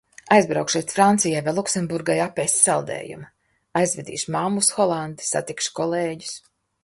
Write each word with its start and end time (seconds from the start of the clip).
Aizbraukšu 0.35 0.77
līdz 0.77 0.93
Francijai 0.93 1.41
vai 1.47 1.51
Luksemburgai 1.57 2.15
apēst 2.23 2.63
saldējumu. 2.69 3.29
Aizvedīšu 3.81 4.35
mammu 4.37 4.65
uz 4.67 4.71
Holandi. 4.79 5.27
Satikšu 5.33 5.77
kolēģus. 5.81 6.35